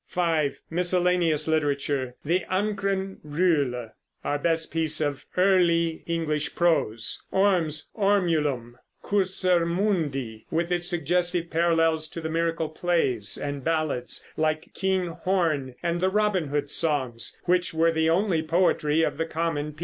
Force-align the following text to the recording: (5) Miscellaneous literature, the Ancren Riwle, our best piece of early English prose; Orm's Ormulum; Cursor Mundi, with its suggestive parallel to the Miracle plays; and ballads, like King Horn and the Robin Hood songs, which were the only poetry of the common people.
(5) 0.07 0.61
Miscellaneous 0.71 1.47
literature, 1.47 2.15
the 2.25 2.39
Ancren 2.49 3.17
Riwle, 3.23 3.91
our 4.23 4.39
best 4.39 4.73
piece 4.73 4.99
of 4.99 5.27
early 5.37 6.01
English 6.07 6.55
prose; 6.55 7.21
Orm's 7.31 7.91
Ormulum; 7.95 8.77
Cursor 9.03 9.63
Mundi, 9.63 10.47
with 10.49 10.71
its 10.71 10.87
suggestive 10.89 11.51
parallel 11.51 11.99
to 11.99 12.19
the 12.19 12.29
Miracle 12.31 12.69
plays; 12.69 13.37
and 13.37 13.63
ballads, 13.63 14.27
like 14.35 14.73
King 14.73 15.09
Horn 15.09 15.75
and 15.83 16.01
the 16.01 16.09
Robin 16.09 16.47
Hood 16.47 16.71
songs, 16.71 17.39
which 17.43 17.71
were 17.71 17.91
the 17.91 18.09
only 18.09 18.41
poetry 18.41 19.03
of 19.03 19.17
the 19.17 19.27
common 19.27 19.73
people. 19.73 19.79